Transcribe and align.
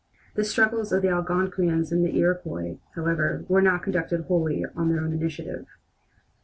The 0.33 0.43
struggles 0.43 0.91
of 0.91 1.03
the 1.03 1.09
Algonquins 1.09 1.91
and 1.91 2.03
the 2.03 2.17
Iroquois, 2.17 2.79
however, 2.95 3.45
were 3.47 3.61
not 3.61 3.83
conducted 3.83 4.21
wholly 4.21 4.65
on 4.75 4.89
their 4.89 4.99
own 5.03 5.13
initiative. 5.13 5.67